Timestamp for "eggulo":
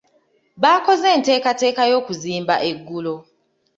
2.69-3.15